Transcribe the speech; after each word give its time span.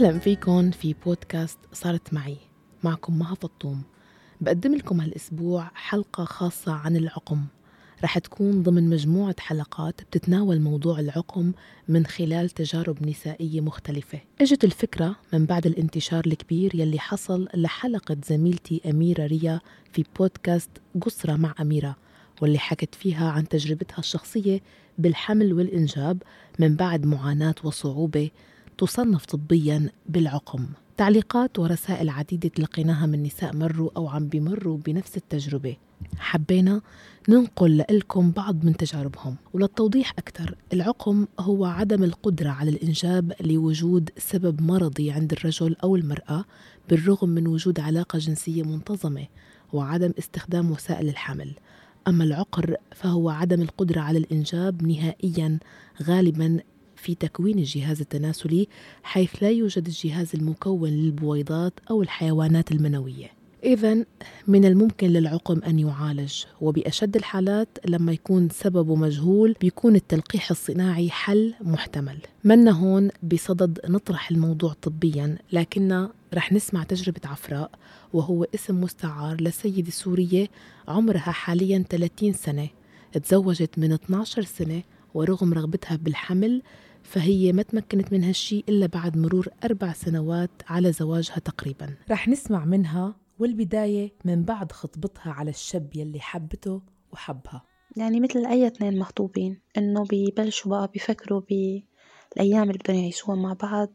أهلا 0.00 0.18
فيكم 0.18 0.70
في 0.70 0.94
بودكاست 1.06 1.58
صارت 1.72 2.14
معي. 2.14 2.36
معكم 2.84 3.18
مها 3.18 3.34
فطوم. 3.34 3.82
بقدم 4.40 4.74
لكم 4.74 5.00
هالأسبوع 5.00 5.70
حلقة 5.74 6.24
خاصة 6.24 6.72
عن 6.72 6.96
العقم. 6.96 7.44
رح 8.04 8.18
تكون 8.18 8.62
ضمن 8.62 8.90
مجموعة 8.90 9.34
حلقات 9.38 10.00
بتتناول 10.02 10.60
موضوع 10.60 11.00
العقم 11.00 11.52
من 11.88 12.06
خلال 12.06 12.50
تجارب 12.50 13.06
نسائية 13.06 13.60
مختلفة. 13.60 14.20
إجت 14.40 14.64
الفكرة 14.64 15.16
من 15.32 15.46
بعد 15.46 15.66
الانتشار 15.66 16.26
الكبير 16.26 16.74
يلي 16.74 16.98
حصل 16.98 17.48
لحلقة 17.54 18.16
زميلتي 18.28 18.80
أميرة 18.90 19.26
ريا 19.26 19.60
في 19.92 20.04
بودكاست 20.18 20.70
قصرة 21.00 21.36
مع 21.36 21.54
أميرة 21.60 21.96
واللي 22.42 22.58
حكت 22.58 22.94
فيها 22.94 23.30
عن 23.30 23.48
تجربتها 23.48 23.98
الشخصية 23.98 24.60
بالحمل 24.98 25.52
والإنجاب 25.52 26.22
من 26.58 26.76
بعد 26.76 27.06
معاناة 27.06 27.54
وصعوبة 27.64 28.30
تصنف 28.80 29.24
طبيا 29.24 29.90
بالعقم. 30.06 30.66
تعليقات 30.96 31.58
ورسائل 31.58 32.08
عديدة 32.08 32.48
تلقيناها 32.48 33.06
من 33.06 33.22
نساء 33.22 33.56
مروا 33.56 33.90
أو 33.96 34.08
عم 34.08 34.28
بمروا 34.28 34.78
بنفس 34.78 35.16
التجربة. 35.16 35.76
حبينا 36.18 36.80
ننقل 37.28 37.84
لكم 37.90 38.30
بعض 38.30 38.64
من 38.64 38.76
تجاربهم. 38.76 39.36
وللتوضيح 39.52 40.12
أكثر 40.18 40.54
العقم 40.72 41.26
هو 41.40 41.64
عدم 41.64 42.04
القدرة 42.04 42.48
على 42.50 42.70
الإنجاب 42.70 43.32
لوجود 43.40 44.10
سبب 44.18 44.62
مرضي 44.62 45.10
عند 45.10 45.32
الرجل 45.32 45.76
أو 45.84 45.96
المرأة 45.96 46.44
بالرغم 46.90 47.28
من 47.28 47.46
وجود 47.46 47.80
علاقة 47.80 48.18
جنسية 48.18 48.62
منتظمة 48.62 49.26
وعدم 49.72 50.12
استخدام 50.18 50.70
وسائل 50.70 51.08
الحمل. 51.08 51.54
أما 52.08 52.24
العقر 52.24 52.76
فهو 52.94 53.30
عدم 53.30 53.62
القدرة 53.62 54.00
على 54.00 54.18
الإنجاب 54.18 54.82
نهائيا 54.82 55.58
غالبا 56.02 56.60
في 57.00 57.14
تكوين 57.14 57.58
الجهاز 57.58 58.00
التناسلي 58.00 58.68
حيث 59.02 59.42
لا 59.42 59.50
يوجد 59.50 59.86
الجهاز 59.86 60.34
المكون 60.34 60.90
للبويضات 60.90 61.72
أو 61.90 62.02
الحيوانات 62.02 62.72
المنوية. 62.72 63.30
إذا 63.64 64.04
من 64.46 64.64
الممكن 64.64 65.08
للعقم 65.08 65.62
أن 65.62 65.78
يعالج 65.78 66.44
وبأشد 66.60 67.16
الحالات 67.16 67.68
لما 67.86 68.12
يكون 68.12 68.48
سببه 68.48 68.96
مجهول 68.96 69.56
بيكون 69.60 69.96
التلقيح 69.96 70.50
الصناعي 70.50 71.10
حل 71.10 71.54
محتمل. 71.60 72.18
منا 72.44 72.70
هون 72.70 73.10
بصدد 73.22 73.78
نطرح 73.88 74.30
الموضوع 74.30 74.72
طبيا 74.82 75.38
لكننا 75.52 76.12
رح 76.34 76.52
نسمع 76.52 76.82
تجربة 76.82 77.20
عفراء 77.24 77.70
وهو 78.12 78.46
اسم 78.54 78.80
مستعار 78.80 79.40
لسيدة 79.40 79.90
سورية 79.90 80.48
عمرها 80.88 81.32
حاليا 81.32 81.84
30 81.90 82.32
سنة 82.32 82.68
تزوجت 83.12 83.78
من 83.78 83.92
12 83.92 84.42
سنة 84.42 84.82
ورغم 85.14 85.52
رغبتها 85.54 85.96
بالحمل 85.96 86.62
فهي 87.02 87.52
ما 87.52 87.62
تمكنت 87.62 88.12
من 88.12 88.24
هالشي 88.24 88.64
إلا 88.68 88.86
بعد 88.86 89.16
مرور 89.16 89.48
أربع 89.64 89.92
سنوات 89.92 90.50
على 90.68 90.92
زواجها 90.92 91.38
تقريبا. 91.38 91.94
رح 92.10 92.28
نسمع 92.28 92.64
منها 92.64 93.14
والبداية 93.38 94.12
من 94.24 94.42
بعد 94.42 94.72
خطبتها 94.72 95.32
على 95.32 95.50
الشاب 95.50 95.96
يلي 95.96 96.20
حبته 96.20 96.82
وحبها. 97.12 97.62
يعني 97.96 98.20
مثل 98.20 98.46
أي 98.46 98.66
اثنين 98.66 98.98
مخطوبين 98.98 99.60
إنه 99.78 100.04
ببلشوا 100.10 100.70
بقى 100.70 100.90
بيفكروا 100.92 101.40
بالأيام 101.40 102.62
اللي 102.62 102.78
بدهم 102.78 102.96
يعيشوها 102.96 103.36
مع 103.36 103.52
بعض 103.52 103.92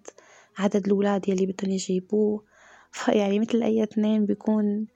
عدد 0.58 0.86
الأولاد 0.86 1.30
يلي 1.30 1.45
بدهم 1.45 1.72
يجيبوه. 1.72 2.44
فيعني 2.92 3.40
مثل 3.40 3.64
أي 3.64 3.84
اثنين 3.84 4.25
بيكون 4.25 4.88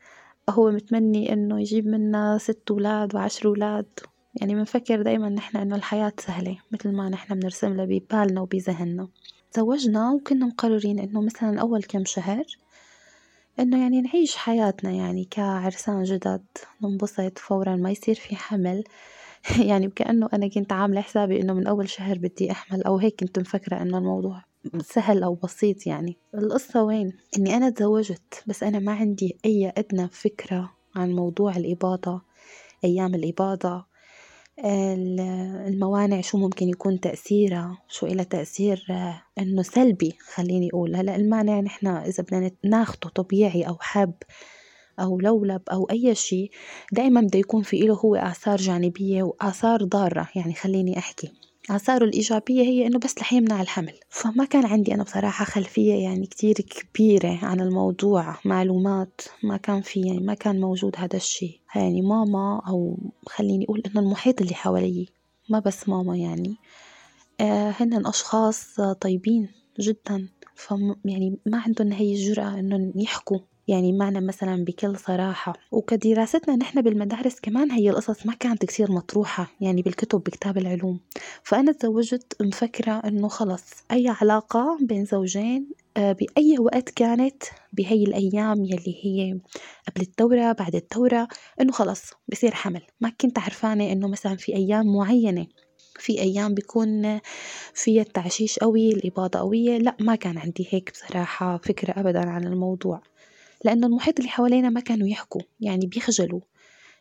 هو 0.50 0.72
متمني 0.72 1.34
إنه 1.34 1.60
يجيب 1.62 1.88
منا 1.88 2.38
ست 2.38 2.72
أولاد 2.72 3.16
وعشر 3.16 3.48
أولاد. 3.50 4.00
يعني 4.36 4.56
بنفكر 4.56 5.02
دايما 5.02 5.30
نحن 5.30 5.58
إنه 5.58 5.76
الحياة 5.76 6.14
سهلة 6.20 6.58
مثل 6.72 6.92
ما 6.92 7.10
نحن 7.10 7.40
بنرسم 7.40 7.74
لها 7.74 7.86
ببالنا 7.86 8.42
وبذهننا. 8.42 9.08
تزوجنا 9.52 10.12
وكنا 10.12 10.46
مقررين 10.46 11.00
إنه 11.00 11.22
مثلا 11.22 11.62
أول 11.62 11.84
كم 11.84 12.06
شهر 12.06 12.46
إنه 13.60 13.82
يعني 13.82 14.02
نعيش 14.02 14.36
حياتنا 14.36 14.92
يعني 14.92 15.28
كعرسان 15.32 16.04
جدد 16.04 16.44
ننبسط 16.82 17.38
فورا 17.38 17.76
ما 17.76 17.92
يصير 17.92 18.16
في 18.16 18.36
حمل. 18.36 18.84
يعني 19.70 19.88
وكأنه 19.88 20.30
أنا 20.34 20.48
كنت 20.48 20.72
عاملة 20.72 21.02
حسابي 21.02 21.42
إنه 21.42 21.54
من 21.54 21.68
أول 21.68 21.90
شهر 21.90 22.18
بدي 22.18 22.52
أحمل 22.52 22.84
أو 22.84 22.98
هيك 22.98 23.20
كنت 23.20 23.40
مفكرة 23.40 23.82
إنه 23.82 23.98
الموضوع 23.98 24.44
سهل 24.82 25.24
أو 25.24 25.36
بسيط 25.36 25.88
يعني. 25.88 26.18
القصة 26.36 26.84
وين؟ 26.84 27.14
إني 27.38 27.56
أنا 27.58 27.70
تزوجت 27.70 28.44
بس 28.48 28.64
أنا 28.64 28.80
ما 28.80 28.92
عندي 28.92 29.38
أي 29.46 29.74
أدنى 29.78 30.08
فكرة 30.08 30.72
عن 30.96 31.12
موضوع 31.12 31.56
الإباضة 31.56 32.22
أيام 32.84 33.16
الإباضة 33.16 33.86
الموانع 34.66 36.22
شو 36.22 36.38
ممكن 36.38 36.70
يكون 36.70 37.00
تأثيرها؟ 37.00 37.78
شو 37.90 38.06
إلها 38.06 38.24
تأثير؟ 38.24 38.86
إنه 39.40 39.62
سلبي 39.62 40.18
خليني 40.34 40.70
أقول. 40.70 40.96
هلأ 40.96 41.16
المانع 41.16 41.60
نحن 41.60 41.88
إذا 41.88 42.24
بدنا 42.24 42.52
ناخده 42.64 43.10
طبيعي 43.10 43.64
أو 43.68 43.78
حب 43.80 44.14
أو 45.00 45.20
لولب 45.20 45.62
أو 45.72 45.84
أي 45.92 46.16
شيء 46.16 46.52
دائما 46.92 47.22
بده 47.22 47.40
يكون 47.40 47.64
في 47.64 47.82
إله 47.86 47.94
هو 47.94 48.16
آثار 48.16 48.58
جانبية 48.58 49.24
وآثار 49.24 49.84
ضارة. 49.84 50.30
يعني 50.36 50.54
خليني 50.54 50.98
أحكي. 50.98 51.49
آثاره 51.70 52.06
الإيجابية 52.06 52.62
هي 52.62 52.88
إنه 52.88 53.00
بس 53.00 53.16
رح 53.20 53.34
يمنع 53.34 53.62
الحمل. 53.62 53.94
فما 54.10 54.46
كان 54.46 54.66
عندي 54.66 54.94
أنا 54.94 55.04
بصراحة 55.04 55.46
خلفية 55.46 55.94
يعني 55.94 56.26
كتير 56.26 56.54
كبيرة 56.56 57.40
عن 57.46 57.62
الموضوع 57.62 58.38
معلومات 58.46 59.22
ما 59.44 59.58
كان 59.58 59.82
في 59.82 60.02
يعني 60.02 60.20
ما 60.20 60.34
كان 60.34 60.60
موجود 60.62 60.96
هذا 60.98 61.16
الشيء. 61.16 61.60
يعني 61.76 62.02
ماما 62.02 62.62
أو 62.68 62.98
خليني 63.28 63.66
أقول 63.66 63.84
إنه 63.86 64.00
المحيط 64.02 64.42
اللي 64.42 64.54
حوالي 64.54 65.08
ما 65.50 65.60
بس 65.60 65.90
ماما 65.90 66.18
يعني 66.18 66.56
آه 67.42 67.76
هن 67.80 68.06
أشخاص 68.06 68.82
طيبين 69.02 69.50
جدا. 69.80 70.28
ف 70.56 70.74
يعني 71.06 71.38
ما 71.46 71.60
عندهم 71.60 71.92
هي 71.92 72.14
الجرأة 72.14 72.60
إنهم 72.60 72.94
يحكوا. 72.96 73.40
يعني 73.70 73.94
معنا 73.94 74.20
مثلا 74.20 74.64
بكل 74.66 74.98
صراحة. 74.98 75.54
وكدراستنا 75.72 76.56
نحن 76.56 76.82
بالمدارس 76.82 77.40
كمان 77.40 77.72
هي 77.72 77.90
القصص 77.90 78.26
ما 78.26 78.34
كانت 78.34 78.66
كثير 78.66 78.92
مطروحة 78.92 79.52
يعني 79.62 79.82
بالكتب 79.82 80.20
بكتاب 80.20 80.58
العلوم. 80.58 81.00
فأنا 81.44 81.72
تزوجت 81.72 82.36
مفكرة 82.42 82.92
إنه 82.92 83.28
خلص 83.28 83.64
أي 83.92 84.16
علاقة 84.22 84.78
بين 84.82 85.06
زوجين 85.06 85.70
آه، 85.98 86.12
بأي 86.12 86.56
وقت 86.60 86.90
كانت 86.90 87.44
بهي 87.74 88.04
الأيام 88.04 88.66
يلي 88.66 88.96
هي 89.04 89.40
قبل 89.88 90.02
الدورة 90.02 90.52
بعد 90.52 90.76
الدورة 90.76 91.28
إنه 91.62 91.72
خلص 91.72 92.12
بصير 92.28 92.52
حمل. 92.52 92.82
ما 93.02 93.10
كنت 93.22 93.40
عرفانة 93.40 93.92
إنه 93.92 94.08
مثلا 94.08 94.36
في 94.36 94.56
أيام 94.56 94.96
معينة 94.96 95.48
في 96.00 96.22
أيام 96.22 96.54
بيكون 96.54 97.20
فيها 97.74 98.02
التعشيش 98.02 98.60
قوي 98.60 98.90
الإباضة 98.90 99.40
قوية 99.40 99.78
لا 99.78 99.96
ما 100.00 100.16
كان 100.16 100.38
عندي 100.38 100.68
هيك 100.70 100.92
بصراحة 100.92 101.58
فكرة 101.58 102.00
أبدا 102.00 102.30
عن 102.30 102.48
الموضوع. 102.48 103.02
لأنه 103.66 103.88
المحيط 103.88 104.20
اللي 104.20 104.32
حوالينا 104.32 104.70
ما 104.70 104.80
كانوا 104.80 105.08
يحكوا 105.08 105.42
يعني 105.60 105.88
بيخجلوا. 105.88 106.42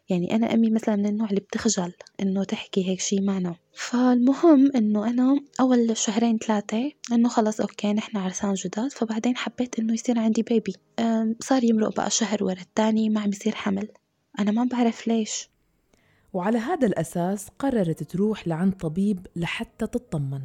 يعني 0.08 0.34
أنا 0.36 0.54
أمي 0.54 0.70
مثلا 0.70 0.96
من 0.96 1.06
النوع 1.06 1.28
اللي 1.28 1.40
بتخجل 1.40 1.92
إنه 2.20 2.44
تحكي 2.44 2.88
هيك 2.88 3.00
شي 3.00 3.20
معنا 3.20 3.56
فالمهم 3.72 4.70
إنه 4.76 5.08
أنا 5.10 5.40
أول 5.60 5.96
شهرين 5.96 6.38
ثلاثة 6.38 6.92
إنه 7.12 7.28
خلص 7.28 7.60
أوكي 7.60 7.92
نحن 7.92 8.16
عرسان 8.16 8.54
جداد 8.54 8.92
فبعدين 8.92 9.36
حبيت 9.36 9.78
إنه 9.78 9.94
يصير 9.94 10.18
عندي 10.18 10.42
بيبي 10.42 10.74
صار 11.40 11.64
يمرق 11.64 11.96
بقى 11.96 12.10
شهر 12.10 12.44
ورا 12.44 12.60
التاني 12.60 13.08
ما 13.08 13.20
عم 13.20 13.30
يصير 13.30 13.54
حمل. 13.54 13.88
أنا 14.38 14.50
ما 14.50 14.64
بعرف 14.64 15.08
ليش. 15.08 15.50
وعلى 16.32 16.58
هذا 16.58 16.86
الأساس 16.86 17.48
قررت 17.58 18.02
تروح 18.02 18.48
لعند 18.48 18.72
طبيب 18.72 19.26
لحتى 19.36 19.86
تطمن. 19.86 20.40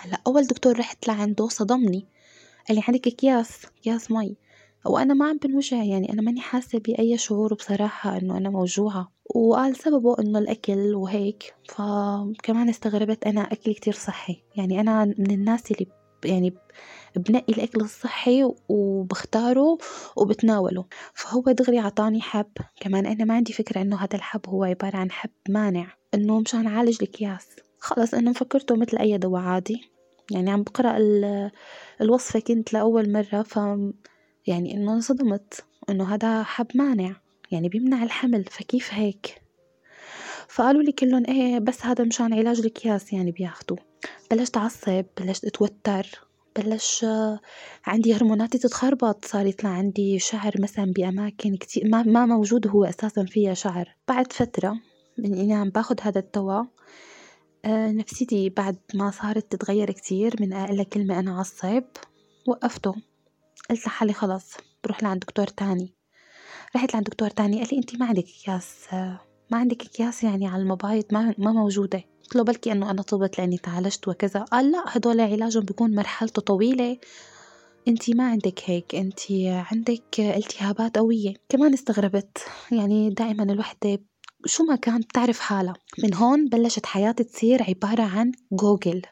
هلأ 0.00 0.20
أول 0.26 0.46
دكتور 0.46 0.78
رحت 0.78 1.08
لعنده 1.08 1.48
صدمني. 1.48 2.06
قال 2.68 2.76
لي 2.76 2.82
عندك 2.88 3.06
أكياس 3.06 3.64
أكياس 3.80 4.10
مي. 4.10 4.36
وأنا 4.86 5.14
ما 5.14 5.28
عم 5.28 5.36
بنوجع 5.36 5.82
يعني 5.82 6.12
أنا 6.12 6.22
ماني 6.22 6.40
حاسة 6.40 6.78
بأي 6.78 7.18
شعور 7.18 7.54
بصراحة 7.54 8.18
إنه 8.18 8.36
أنا 8.36 8.50
موجوعة. 8.50 9.12
وقال 9.34 9.76
سببه 9.76 10.16
إنه 10.18 10.38
الأكل 10.38 10.94
وهيك 10.94 11.54
فكمان 11.68 12.68
استغربت 12.68 13.26
أنا 13.26 13.40
أكلي 13.40 13.74
كتير 13.74 13.94
صحي. 13.94 14.42
يعني 14.56 14.80
أنا 14.80 15.04
من 15.04 15.30
الناس 15.30 15.70
اللي 15.70 15.86
يعني 16.24 16.54
بنقي 17.16 17.52
الأكل 17.52 17.80
الصحي 17.80 18.50
وبختاره 18.68 19.78
وبتناوله. 20.16 20.84
فهو 21.14 21.42
دغري 21.42 21.78
عطاني 21.78 22.20
حب. 22.20 22.52
كمان 22.80 23.06
أنا 23.06 23.24
ما 23.24 23.34
عندي 23.34 23.52
فكرة 23.52 23.82
إنه 23.82 23.96
هذا 23.96 24.14
الحب 24.14 24.48
هو 24.48 24.64
عبارة 24.64 24.96
عن 24.96 25.10
حب 25.10 25.30
مانع. 25.48 25.86
إنه 26.14 26.40
مشان 26.40 26.66
أعالج 26.66 26.96
الأكياس. 27.02 27.46
خلص 27.78 28.14
إنه 28.14 28.32
فكرته 28.32 28.76
مثل 28.76 28.96
أي 28.96 29.18
دواء 29.18 29.42
عادي. 29.42 29.90
يعني 30.30 30.50
عم 30.50 30.62
بقرأ 30.62 30.96
الوصفة 32.00 32.40
كنت 32.40 32.72
لأول 32.72 33.12
مرة 33.12 33.42
ف 33.42 33.58
يعني 34.46 34.74
إنه 34.74 34.92
انصدمت 34.92 35.64
إنه 35.90 36.14
هذا 36.14 36.42
حب 36.42 36.66
مانع 36.74 37.16
يعني 37.50 37.68
بيمنع 37.68 38.02
الحمل 38.02 38.44
فكيف 38.44 38.94
هيك؟ 38.94 39.42
فقالوا 40.48 40.82
لي 40.82 40.92
كلهم 40.92 41.24
إيه 41.28 41.58
بس 41.58 41.86
هذا 41.86 42.04
مشان 42.04 42.34
علاج 42.34 42.58
الأكياس 42.58 43.12
يعني 43.12 43.32
بياخدوه 43.32 43.78
بلشت 44.30 44.56
أعصب 44.56 45.04
بلشت 45.20 45.44
أتوتر 45.44 46.26
بلش 46.56 47.06
عندي 47.86 48.14
هرموناتي 48.14 48.58
تتخربط 48.58 49.24
صار 49.24 49.46
يطلع 49.46 49.70
عندي 49.70 50.18
شعر 50.18 50.52
مثلا 50.60 50.92
بأماكن 50.92 51.56
كتير 51.56 51.88
ما, 51.88 52.02
ما 52.02 52.26
موجود 52.26 52.66
هو 52.66 52.84
أساسا 52.84 53.24
فيها 53.24 53.54
شعر. 53.54 53.96
بعد 54.08 54.32
فترة 54.32 54.80
من 55.18 55.34
إني 55.34 55.54
عم 55.54 55.70
باخد 55.70 56.00
هذا 56.02 56.18
الدواء 56.18 56.66
آه، 57.64 57.92
نفسيتي 57.92 58.48
بعد 58.48 58.76
ما 58.94 59.10
صارت 59.10 59.52
تتغير 59.52 59.90
كتير 59.90 60.34
من 60.40 60.52
أقل 60.52 60.82
كلمة 60.82 61.18
أنا 61.18 61.38
عصب 61.38 61.84
وقفته. 62.48 62.94
قلت 63.70 63.86
لحالي 63.86 64.12
خلاص 64.12 64.52
بروح 64.84 65.02
لعند 65.02 65.20
دكتور 65.20 65.46
تاني. 65.46 65.94
رحت 66.76 66.94
لعند 66.94 67.06
دكتور 67.06 67.30
تاني 67.30 67.58
قال 67.58 67.68
لي 67.72 67.78
انت 67.78 67.96
ما 67.96 68.06
عندك 68.06 68.24
إكياس 68.24 68.74
ما 69.50 69.58
عندك 69.58 69.82
إكياس 69.82 70.24
يعني 70.24 70.46
على 70.48 70.62
المبايض 70.62 71.04
ما, 71.12 71.34
ما 71.38 71.52
موجودة. 71.52 72.04
قلت 72.22 72.36
له 72.36 72.42
بلكي 72.42 72.72
إنه 72.72 72.90
أنا 72.90 73.02
طبت 73.02 73.38
لأني 73.38 73.58
تعالجت 73.58 74.08
وكذا. 74.08 74.40
قال 74.40 74.72
لا 74.72 74.84
هدول 74.88 75.20
علاجهم 75.20 75.64
بيكون 75.64 75.94
مرحلته 75.94 76.42
طويلة. 76.42 76.98
انت 77.88 78.10
ما 78.10 78.28
عندك 78.28 78.62
هيك 78.64 78.94
انت 78.94 79.20
عندك 79.72 80.20
التهابات 80.20 80.98
قوية. 80.98 81.34
كمان 81.48 81.72
استغربت 81.72 82.38
يعني 82.72 83.10
دائما 83.10 83.42
الوحدة 83.42 83.98
شو 84.46 84.64
ما 84.64 84.76
كان 84.76 85.00
بتعرف 85.00 85.40
حالها. 85.40 85.74
من 86.02 86.14
هون 86.14 86.48
بلشت 86.48 86.86
حياتي 86.86 87.24
تصير 87.24 87.62
عبارة 87.62 88.02
عن 88.02 88.32
جوجل 88.52 89.02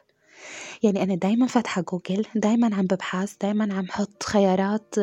يعني 0.83 1.03
أنا 1.03 1.15
دايما 1.15 1.47
فاتحة 1.47 1.81
جوجل 1.81 2.25
دايما 2.35 2.75
عم 2.75 2.85
ببحث 2.85 3.33
دايما 3.41 3.73
عم 3.73 3.87
حط 3.89 4.23
خيارات 4.23 4.95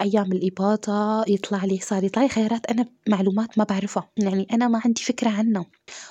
أيام 0.00 0.32
الإباضة 0.32 1.24
يطلع 1.28 1.64
لي 1.64 1.78
صار 1.78 2.04
يطلع 2.04 2.22
لي 2.22 2.28
خيارات 2.28 2.66
أنا 2.66 2.86
معلومات 3.08 3.58
ما 3.58 3.64
بعرفها 3.64 4.08
يعني 4.16 4.46
أنا 4.52 4.68
ما 4.68 4.80
عندي 4.84 5.02
فكرة 5.02 5.30
عنها. 5.30 5.66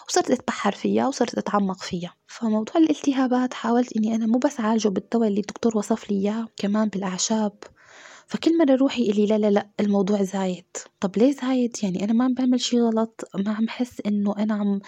وصرت 0.09 0.31
أتبحر 0.31 0.71
فيها 0.71 1.07
وصرت 1.07 1.37
أتعمق 1.37 1.83
فيها. 1.83 2.13
فموضوع 2.27 2.75
الالتهابات 2.77 3.53
حاولت 3.53 3.97
إني 3.97 4.15
أنا 4.15 4.25
مو 4.25 4.37
بس 4.37 4.59
أعالجه 4.59 4.89
بالدواء 4.89 5.27
اللي 5.27 5.39
الدكتور 5.39 5.77
وصف 5.77 6.11
لي 6.11 6.17
إياه 6.17 6.47
كمان 6.57 6.87
بالأعشاب. 6.89 7.53
فكل 8.27 8.57
مرة 8.57 8.75
روحي 8.75 9.01
إلي 9.03 9.25
لا 9.25 9.37
لا 9.37 9.49
لا 9.51 9.69
الموضوع 9.79 10.23
زايد. 10.23 10.65
طب 10.99 11.17
ليه 11.17 11.31
زايد؟ 11.31 11.77
يعني 11.83 12.03
أنا 12.03 12.13
ما 12.13 12.25
عم 12.25 12.33
بعمل 12.33 12.59
شي 12.61 12.79
غلط 12.79 13.29
ما 13.35 13.51
عم 13.53 13.69
حس 13.69 14.01
إنه 14.05 14.35
أنا 14.37 14.53
عم 14.53 14.79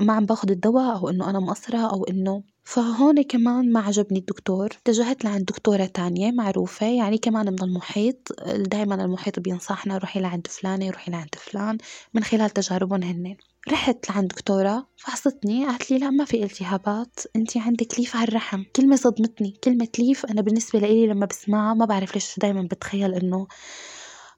ما 0.00 0.12
عم 0.12 0.26
باخد 0.26 0.50
الدواء 0.50 0.96
أو 0.96 1.08
إنه 1.08 1.30
أنا 1.30 1.40
مقصرة 1.40 1.78
أو 1.90 2.04
إنه 2.04 2.42
فهون 2.68 3.22
كمان 3.22 3.72
ما 3.72 3.80
عجبني 3.80 4.18
الدكتور. 4.18 4.66
اتجهت 4.66 5.24
لعند 5.24 5.44
دكتورة 5.44 5.84
تانية 5.84 6.30
معروفة 6.30 6.86
يعني 6.86 7.18
كمان 7.18 7.46
من 7.52 7.62
المحيط. 7.62 8.32
دايما 8.46 9.04
المحيط 9.04 9.40
بينصحنا 9.40 9.98
روحي 9.98 10.20
لعند 10.20 10.46
فلانة 10.46 10.90
روحي 10.90 11.12
لعند 11.12 11.34
فلان. 11.38 11.78
من 12.14 12.24
خلال 12.24 12.50
تجاربهم 12.50 13.02
هن. 13.02 13.36
رحت 13.68 14.10
لعند 14.10 14.28
دكتورة 14.28 14.86
فحصتني 14.96 15.66
قالت 15.66 15.90
لي 15.90 15.98
لا 15.98 16.10
ما 16.10 16.24
في 16.24 16.44
التهابات. 16.44 17.20
انت 17.36 17.56
عندك 17.56 17.98
ليف 18.00 18.16
على 18.16 18.28
الرحم. 18.28 18.62
كلمة 18.76 18.96
صدمتني. 18.96 19.54
كلمة 19.64 19.88
ليف 19.98 20.26
أنا 20.26 20.42
بالنسبة 20.42 20.78
لي 20.78 21.06
لما 21.06 21.26
بسمعها 21.26 21.74
ما 21.74 21.84
بعرف 21.84 22.14
ليش 22.14 22.38
دايما 22.38 22.62
بتخيل 22.62 23.14
إنه 23.14 23.46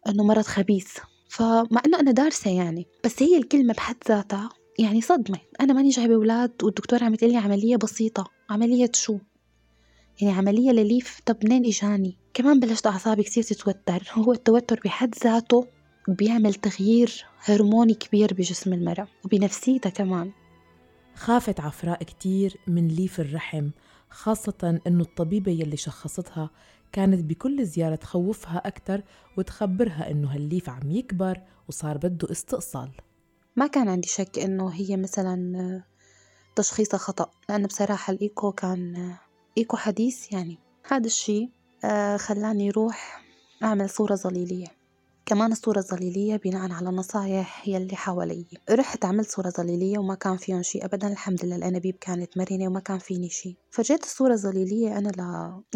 إنه 0.09 0.25
مرض 0.25 0.45
خبيث. 0.45 0.97
فمع 1.29 1.83
إنه 1.87 2.01
أنا 2.01 2.11
دارسة 2.11 2.51
يعني. 2.51 2.87
بس 3.05 3.23
هي 3.23 3.37
الكلمة 3.37 3.75
بحد 3.75 3.97
ذاتها 4.09 4.60
يعني 4.81 5.01
صدمة. 5.01 5.39
أنا 5.61 5.73
ماني 5.73 5.89
جايبة 5.89 6.15
أولاد 6.15 6.53
والدكتورة 6.63 7.05
عم 7.05 7.15
تقلي 7.15 7.37
عملية 7.37 7.77
بسيطة. 7.77 8.31
عملية 8.51 8.91
شو؟ 8.95 9.19
يعني 10.21 10.35
عملية 10.35 10.71
لليف 10.71 11.21
طب 11.27 11.37
منين 11.45 11.67
إجاني؟ 11.67 12.17
كمان 12.35 12.61
بلشت 12.61 12.87
أعصابي 12.87 13.23
كتير 13.23 13.43
تتوتر. 13.43 14.03
هو 14.13 14.33
التوتر 14.33 14.81
بحد 14.85 15.15
ذاته 15.25 15.67
بيعمل 16.09 16.55
تغيير 16.55 17.25
هرموني 17.45 17.95
كبير 17.95 18.35
بجسم 18.35 18.73
المرأة 18.73 19.09
وبنفسيتها 19.25 19.91
كمان. 19.91 20.33
خافت 21.15 21.61
عفراء 21.61 22.03
كتير 22.03 22.57
من 22.67 22.89
ليف 22.89 23.21
الرحم 23.21 23.71
خاصة 24.11 24.81
إنه 24.87 25.03
الطبيبة 25.03 25.53
يلي 25.53 25.77
شخصتها 25.77 26.51
كانت 26.93 27.25
بكل 27.25 27.65
زيارة 27.65 27.95
تخوفها 27.95 28.63
أكتر 28.67 29.03
وتخبرها 29.39 30.11
إنه 30.11 30.35
هالليف 30.35 30.69
عم 30.69 30.91
يكبر 30.91 31.41
وصار 31.69 31.97
بده 31.99 32.31
استئصال. 32.31 32.91
ما 33.57 33.67
كان 33.67 33.89
عندي 33.89 34.09
شك 34.09 34.39
إنه 34.39 34.69
هي 34.69 34.97
مثلا 34.97 35.83
تشخيصها 36.57 36.99
خطأ 36.99 37.31
لأن 37.49 37.67
بصراحة 37.67 38.13
الإيكو 38.13 38.53
كان 38.53 39.15
إيكو 39.59 39.77
حديث 39.77 40.33
يعني. 40.33 40.59
هذا 40.87 41.07
الشي 41.07 41.51
آه، 41.85 42.17
خلاني 42.17 42.71
روح 42.71 43.25
أعمل 43.63 43.91
صورة 43.91 44.15
ظليلية. 44.15 44.67
كمان 45.27 45.53
الصورة 45.53 45.79
الظليلية 45.79 46.37
بناء 46.37 46.73
على 46.73 46.89
نصايح 46.89 47.69
يلي 47.69 47.97
حوالي. 47.97 48.47
رحت 48.71 49.05
عملت 49.05 49.31
صورة 49.31 49.49
ظليلية 49.51 49.99
وما 49.99 50.15
كان 50.15 50.37
فيهم 50.37 50.63
شي 50.63 50.85
أبدا 50.85 51.09
الحمد 51.13 51.45
لله 51.45 51.57
الأنابيب 51.57 51.97
كانت 52.01 52.39
مرنة 52.39 52.67
وما 52.67 52.81
كان 52.81 52.99
فيني 52.99 53.29
شي 53.31 53.57
فجيت 53.71 54.03
الصورة 54.05 54.33
الظليلية 54.33 54.99
أنا 54.99 55.09
ل 55.09 55.21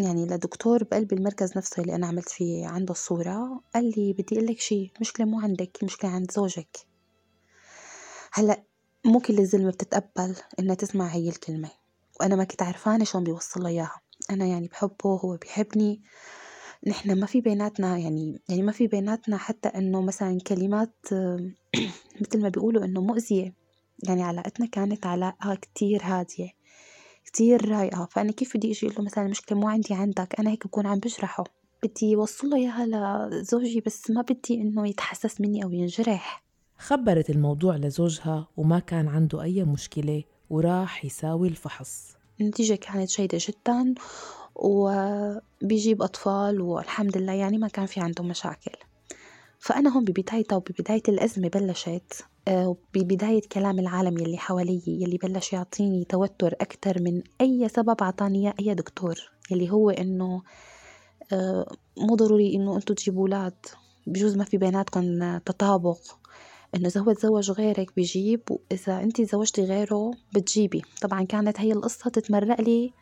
يعني 0.03 0.25
لدكتور 0.25 0.83
بقلب 0.83 1.13
المركز 1.13 1.57
نفسه 1.57 1.81
اللي 1.81 1.95
أنا 1.95 2.07
عملت 2.07 2.29
فيه 2.29 2.67
عنده 2.67 2.91
الصورة 2.91 3.61
قال 3.75 3.93
لي 3.97 4.13
بدي 4.13 4.35
أقول 4.35 4.47
لك 4.47 4.59
شي 4.59 4.91
مشكلة 5.01 5.25
مو 5.25 5.39
عندك 5.39 5.77
مشكلة 5.83 6.11
عند 6.11 6.31
زوجك. 6.31 6.94
هلأ 8.37 8.63
مو 9.05 9.19
كل 9.19 9.39
الزلمة 9.39 9.71
بتتقبل 9.71 10.35
إنها 10.59 10.75
تسمع 10.75 11.07
هي 11.07 11.29
الكلمة 11.29 11.69
وأنا 12.19 12.35
ما 12.35 12.43
كنت 12.43 12.61
عرفانة 12.61 13.05
شلون 13.05 13.23
بيوصل 13.23 13.65
إياها. 13.65 14.01
أنا 14.31 14.45
يعني 14.45 14.67
بحبه 14.67 15.09
هو 15.09 15.37
بيحبني. 15.37 16.01
نحن 16.87 17.19
ما 17.19 17.25
في 17.25 17.41
بيناتنا 17.41 17.97
يعني 17.97 18.41
يعني 18.49 18.61
ما 18.61 18.71
في 18.71 18.87
بيناتنا 18.87 19.37
حتى 19.37 19.69
إنه 19.69 20.01
مثلا 20.01 20.39
كلمات 20.47 20.95
مثل 22.21 22.41
ما 22.41 22.49
بيقولوا 22.49 22.85
إنه 22.85 23.01
مؤذية. 23.01 23.53
يعني 24.07 24.23
علاقتنا 24.23 24.67
كانت 24.67 25.05
علاقة 25.05 25.55
كتير 25.55 26.01
هادية 26.03 26.49
كتير 27.25 27.69
رايقة. 27.69 28.07
فأنا 28.11 28.31
كيف 28.31 28.57
بدي 28.57 28.71
أجي 28.71 28.87
له 28.87 29.01
مثلا 29.01 29.25
المشكلة 29.25 29.57
مو 29.57 29.67
عندي 29.69 29.93
عندك. 29.93 30.39
أنا 30.39 30.49
هيك 30.49 30.67
بكون 30.67 30.87
عم 30.87 30.99
بجرحه. 30.99 31.43
بدي 31.83 32.15
وصله 32.15 32.57
إياها 32.57 32.85
لزوجي 33.29 33.81
بس 33.81 34.11
ما 34.11 34.21
بدي 34.21 34.61
إنه 34.61 34.87
يتحسس 34.87 35.41
مني 35.41 35.63
أو 35.63 35.71
ينجرح. 35.71 36.44
خبرت 36.77 37.29
الموضوع 37.29 37.75
لزوجها 37.75 38.47
وما 38.57 38.79
كان 38.79 39.07
عنده 39.07 39.41
أي 39.41 39.63
مشكلة 39.63 40.23
وراح 40.49 41.05
يساوي 41.05 41.47
الفحص. 41.47 42.15
النتيجة 42.41 42.75
كانت 42.75 43.09
جيدة 43.09 43.37
جدا 43.41 43.93
وبيجيب 44.55 46.01
أطفال 46.01 46.61
والحمد 46.61 47.17
لله 47.17 47.33
يعني 47.33 47.57
ما 47.57 47.67
كان 47.67 47.85
في 47.85 47.99
عنده 47.99 48.23
مشاكل. 48.23 48.71
فأنا 49.59 49.89
هون 49.89 50.05
ببدايتها 50.05 50.55
وببداية 50.55 51.03
الأزمة 51.09 51.47
بلشت 51.47 52.25
آه، 52.47 52.77
ببداية 52.93 53.41
كلام 53.51 53.79
العالم 53.79 54.17
يلي 54.17 54.37
حوالي 54.37 54.81
يلي 54.87 55.17
بلش 55.17 55.53
يعطيني 55.53 56.05
توتر 56.05 56.55
أكتر 56.61 57.01
من 57.01 57.21
أي 57.41 57.69
سبب 57.69 58.03
عطاني 58.03 58.53
أي 58.59 58.73
دكتور 58.73 59.15
يلي 59.51 59.71
هو 59.71 59.89
إنه 59.89 60.41
آه، 61.33 61.75
مو 61.97 62.15
ضروري 62.15 62.55
إنه 62.55 62.75
أنتوا 62.75 62.95
تجيبوا 62.95 63.21
أولاد 63.21 63.53
بجوز 64.07 64.37
ما 64.37 64.43
في 64.43 64.57
بيناتكم 64.57 65.37
تطابق. 65.37 65.99
إنه 66.75 66.89
زوج 66.89 67.17
زوج 67.17 67.51
غيرك 67.51 67.91
بجيب 67.97 68.41
وإذا 68.49 69.03
أنت 69.03 69.21
زوجتي 69.21 69.63
غيره 69.63 70.11
بتجيبي. 70.33 70.81
طبعا 71.01 71.23
كانت 71.23 71.61
هي 71.61 71.71
القصة 71.71 72.09
تتمرق 72.09 72.61
لي 72.61 72.93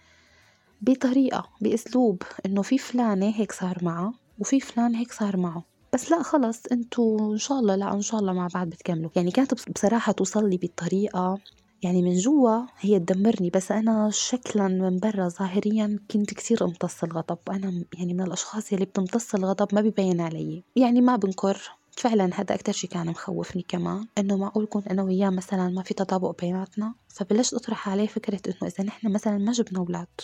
بطريقة 0.81 1.49
بأسلوب 1.61 2.21
إنه 2.45 2.61
في 2.61 2.77
فلانة 2.77 3.33
هيك 3.35 3.51
صار 3.51 3.77
معها 3.81 4.13
وفي 4.39 4.59
فلان 4.59 4.95
هيك 4.95 5.11
صار 5.11 5.37
معه. 5.37 5.63
بس 5.93 6.11
لا 6.11 6.23
خلص 6.23 6.61
أنتوا 6.71 7.33
إن 7.33 7.37
شاء 7.37 7.59
الله 7.59 7.75
لا 7.75 7.93
إن 7.93 8.01
شاء 8.01 8.19
الله 8.19 8.33
مع 8.33 8.47
بعض 8.53 8.67
بتكملوا. 8.67 9.09
يعني 9.15 9.31
كانت 9.31 9.69
بصراحة 9.71 10.11
توصل 10.11 10.49
لي 10.49 10.57
بطريقة 10.57 11.37
يعني 11.83 12.01
من 12.01 12.15
جوا 12.15 12.61
هي 12.79 12.99
تدمرني 12.99 13.49
بس 13.49 13.71
أنا 13.71 14.09
شكلا 14.09 14.67
من 14.67 14.97
برا 14.97 15.27
ظاهريا 15.27 15.99
كنت 16.11 16.33
كثير 16.33 16.65
امتص 16.65 17.03
الغضب. 17.03 17.37
وأنا 17.47 17.83
يعني 17.97 18.13
من 18.13 18.21
الأشخاص 18.21 18.71
يلي 18.71 18.85
بتمتص 18.85 19.35
الغضب 19.35 19.75
ما 19.75 19.81
بيبين 19.81 20.21
علي. 20.21 20.63
يعني 20.75 21.01
ما 21.01 21.15
بنكر. 21.15 21.71
فعلا 21.97 22.29
هذا 22.33 22.55
أكتر 22.55 22.71
شي 22.71 22.87
كان 22.87 23.07
مخوفني 23.07 23.65
كمان 23.67 24.07
إنه 24.17 24.37
معقول 24.37 24.65
كون 24.65 24.83
أنا 24.91 25.03
وياه 25.03 25.29
مثلا 25.29 25.69
ما 25.69 25.83
في 25.83 25.93
تطابق 25.93 26.41
بيناتنا 26.41 26.93
فبلشت 27.07 27.53
أطرح 27.53 27.89
عليه 27.89 28.07
فكرة 28.07 28.41
إنه 28.47 28.71
إذا 28.71 28.83
نحن 28.83 29.11
مثلا 29.11 29.37
ما 29.37 29.51
جبنا 29.51 29.79
أولاد 29.79 30.21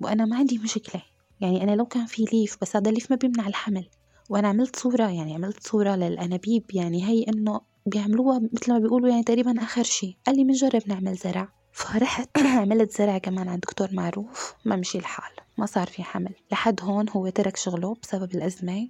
وأنا 0.00 0.24
ما 0.24 0.36
عندي 0.36 0.58
مشكلة 0.58 1.02
يعني 1.40 1.62
أنا 1.62 1.76
لو 1.76 1.86
كان 1.86 2.06
في 2.06 2.24
ليف 2.32 2.56
بس 2.62 2.76
هذا 2.76 2.88
الليف 2.88 3.10
ما 3.10 3.16
بيمنع 3.16 3.46
الحمل 3.46 3.88
وأنا 4.30 4.48
عملت 4.48 4.76
صورة 4.76 5.10
يعني 5.10 5.34
عملت 5.34 5.66
صورة 5.66 5.96
للأنابيب 5.96 6.64
يعني 6.74 7.04
هي 7.04 7.22
إنه 7.22 7.60
بيعملوها 7.86 8.40
مثل 8.52 8.72
ما 8.72 8.78
بيقولوا 8.78 9.08
يعني 9.08 9.22
تقريبا 9.22 9.62
آخر 9.62 9.82
شي 9.82 10.18
قال 10.26 10.36
لي 10.36 10.44
بنجرب 10.44 10.82
نعمل 10.86 11.14
زرع 11.14 11.48
فرحت 11.72 12.28
عملت 12.62 12.98
زرع 12.98 13.18
كمان 13.18 13.48
عند 13.48 13.60
دكتور 13.60 13.88
معروف 13.92 14.54
ما 14.64 14.76
مشي 14.76 14.98
الحال 14.98 15.32
ما 15.58 15.66
صار 15.66 15.86
في 15.86 16.02
حمل 16.02 16.34
لحد 16.52 16.80
هون 16.82 17.08
هو 17.08 17.28
ترك 17.28 17.56
شغله 17.56 17.96
بسبب 18.02 18.34
الأزمة. 18.34 18.88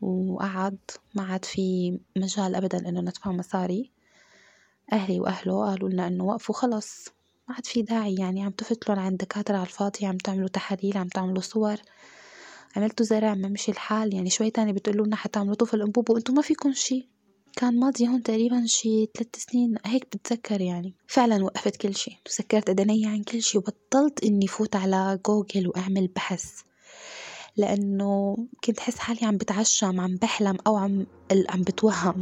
وقعد 0.00 0.78
ما 1.14 1.22
عاد 1.22 1.44
في 1.44 1.98
مجال 2.16 2.54
أبدا 2.54 2.88
إنه 2.88 3.00
ندفع 3.00 3.32
مصاري. 3.32 3.90
أهلي 4.92 5.20
وأهله 5.20 5.64
قالوا 5.66 5.88
لنا 5.88 6.06
إنه 6.06 6.24
وقفوا 6.24 6.54
خلص 6.54 7.08
ما 7.48 7.54
عاد 7.54 7.66
في 7.66 7.82
داعي 7.82 8.14
يعني 8.14 8.42
عم 8.42 8.50
تفتلون 8.50 8.98
عند 8.98 9.16
دكاترة 9.16 9.56
على 9.56 9.66
الفاضي 9.66 10.06
عم 10.06 10.16
تعملوا 10.16 10.48
تحاليل 10.48 10.98
عم 10.98 11.08
تعملوا 11.08 11.42
صور. 11.42 11.76
عملتوا 12.76 13.06
زرع 13.06 13.34
ما 13.34 13.48
مشي 13.48 13.72
الحال. 13.72 14.14
يعني 14.14 14.30
شوي 14.30 14.50
تاني 14.50 14.72
بتقولوا 14.72 15.06
لنا 15.06 15.16
حتعملوا 15.16 15.54
طفل 15.54 15.82
أنبوب 15.82 16.10
وأنتوا 16.10 16.34
ما 16.34 16.42
فيكم 16.42 16.72
شي. 16.72 17.08
كان 17.56 17.80
ماضي 17.80 18.08
هون 18.08 18.22
تقريبا 18.22 18.66
شي 18.66 19.06
ثلاث 19.06 19.28
سنين 19.36 19.74
هيك 19.86 20.06
بتذكر 20.16 20.60
يعني. 20.60 20.94
فعلا 21.06 21.44
وقفت 21.44 21.76
كل 21.76 21.94
شي 21.94 22.20
وسكرت 22.26 22.68
أدني 22.70 23.06
عن 23.06 23.22
كل 23.22 23.42
شي 23.42 23.58
وبطلت 23.58 24.24
إني 24.24 24.46
فوت 24.46 24.76
على 24.76 25.18
جوجل 25.26 25.68
وأعمل 25.68 26.06
بحث. 26.06 26.60
لأنه 27.56 28.36
كنت 28.64 28.80
حس 28.80 28.98
حالي 28.98 29.26
عم 29.26 29.36
بتعشم 29.36 30.00
عم 30.00 30.16
بحلم 30.16 30.56
أو 30.66 30.76
عم 30.76 31.06
عم 31.50 31.62
بتوهم. 31.62 32.20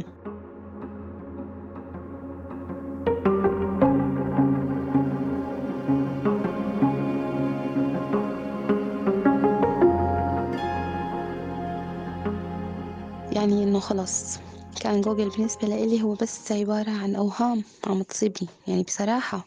يعني 13.31 13.63
إنه 13.63 13.79
خلص. 13.79 14.37
كان 14.81 15.01
جوجل 15.01 15.29
بالنسبة 15.29 15.67
لإلي 15.67 16.03
هو 16.03 16.13
بس 16.13 16.51
عبارة 16.51 16.91
عن 16.91 17.15
أوهام 17.15 17.63
عم 17.87 18.03
تصيبني 18.03 18.49
يعني 18.67 18.83
بصراحة 18.83 19.45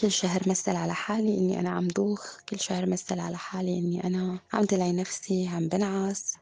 كل 0.00 0.10
شهر 0.10 0.48
مثل 0.48 0.76
على 0.76 0.94
حالي 0.94 1.38
إني 1.38 1.60
أنا 1.60 1.70
عم 1.70 1.88
دوخ 1.88 2.36
كل 2.48 2.60
شهر 2.60 2.86
مثل 2.86 3.20
على 3.20 3.36
حالي 3.38 3.78
إني 3.78 4.04
أنا 4.04 4.38
عم 4.52 4.64
دلعي 4.64 4.92
نفسي 4.92 5.48
عم 5.48 5.68
بنعس. 5.68 6.34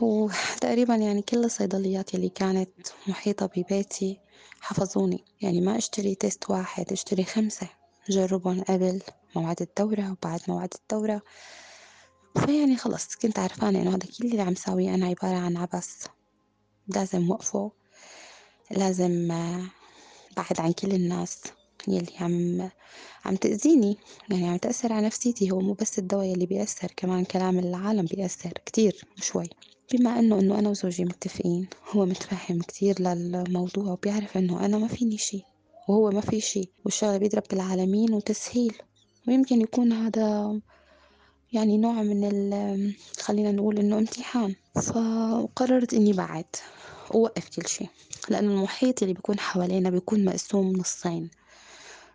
وتقريبا 0.00 0.94
يعني 0.94 1.22
كل 1.22 1.44
الصيدليات 1.44 2.14
يلي 2.14 2.28
كانت 2.28 2.70
محيطة 3.06 3.50
ببيتي 3.56 4.18
حفظوني. 4.60 5.24
يعني 5.40 5.60
ما 5.60 5.78
أشتري 5.78 6.14
تيست 6.14 6.50
واحد 6.50 6.92
أشتري 6.92 7.24
خمسة 7.24 7.66
جربهم 8.08 8.62
قبل 8.62 9.02
موعد 9.36 9.62
الدورة 9.62 10.10
وبعد 10.22 10.40
موعد 10.48 10.74
الدورة. 10.82 11.22
فيعني 12.36 12.76
خلص 12.76 13.16
كنت 13.16 13.38
عرفانة 13.38 13.82
إنه 13.82 13.90
هذا 13.90 14.06
كل 14.18 14.24
اللي 14.26 14.42
عم 14.42 14.54
ساويه 14.54 14.94
أنا 14.94 15.06
عبارة 15.06 15.36
عن 15.36 15.56
عبث. 15.56 16.06
لازم 16.88 17.30
وقفه 17.30 17.72
لازم 18.70 19.28
بعد 20.36 20.60
عن 20.60 20.72
كل 20.72 20.92
الناس 20.92 21.42
يلي 21.88 22.12
عم 22.20 22.68
عم 23.24 23.36
تأذيني. 23.36 23.96
يعني 24.30 24.48
عم 24.48 24.56
تأثر 24.56 24.92
على 24.92 25.06
نفسيتي 25.06 25.50
هو 25.50 25.60
مو 25.60 25.72
بس 25.72 25.98
الدواء 25.98 26.26
يلي 26.26 26.46
بيأثر 26.46 26.92
كمان 26.96 27.24
كلام 27.24 27.58
العالم 27.58 28.04
بيأثر 28.04 28.52
كتير 28.66 29.04
شوي. 29.16 29.48
بما 29.92 30.18
إنه 30.18 30.38
إنه 30.38 30.58
أنا 30.58 30.68
وزوجي 30.68 31.04
متفقين 31.04 31.68
هو 31.90 32.06
متفهم 32.06 32.62
كتير 32.62 33.02
للموضوع 33.02 33.92
وبيعرف 33.92 34.36
إنه 34.36 34.64
أنا 34.64 34.78
ما 34.78 34.88
فيني 34.88 35.18
شي 35.18 35.42
وهو 35.88 36.10
ما 36.10 36.20
في 36.20 36.40
شي 36.40 36.70
والشغلة 36.84 37.16
بيد 37.18 37.34
رب 37.34 37.52
العالمين 37.52 38.14
وتسهيل. 38.14 38.74
ويمكن 39.28 39.60
يكون 39.60 39.92
هذا 39.92 40.60
يعني 41.52 41.78
نوع 41.78 41.92
من 41.92 42.24
ال 42.24 42.94
خلينا 43.20 43.52
نقول 43.52 43.78
إنه 43.78 43.98
امتحان. 43.98 44.54
فقررت 44.82 45.94
إني 45.94 46.12
بعد 46.12 46.44
ووقف 47.14 47.48
كل 47.48 47.68
شي 47.68 47.86
لأنه 48.28 48.52
المحيط 48.52 49.02
اللي 49.02 49.14
بيكون 49.14 49.38
حوالينا 49.38 49.90
بيكون 49.90 50.24
مقسوم 50.24 50.76
نصين. 50.76 51.30